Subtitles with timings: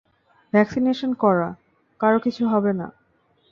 [0.53, 1.49] Vaccination করা,
[1.99, 2.87] কারো কিছু হবে না।